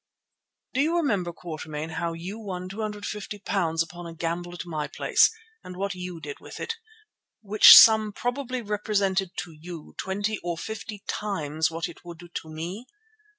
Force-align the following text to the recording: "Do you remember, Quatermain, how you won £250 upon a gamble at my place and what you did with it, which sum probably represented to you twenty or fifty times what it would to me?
"Do 0.73 0.81
you 0.81 0.97
remember, 0.97 1.31
Quatermain, 1.31 1.89
how 1.91 2.13
you 2.13 2.39
won 2.39 2.67
£250 2.67 3.83
upon 3.83 4.07
a 4.07 4.15
gamble 4.15 4.51
at 4.51 4.65
my 4.65 4.87
place 4.87 5.29
and 5.63 5.77
what 5.77 5.93
you 5.93 6.19
did 6.19 6.39
with 6.39 6.59
it, 6.59 6.73
which 7.41 7.75
sum 7.77 8.11
probably 8.11 8.63
represented 8.63 9.33
to 9.37 9.51
you 9.61 9.93
twenty 9.99 10.39
or 10.39 10.57
fifty 10.57 11.03
times 11.07 11.69
what 11.69 11.87
it 11.87 12.03
would 12.03 12.31
to 12.33 12.49
me? 12.51 12.87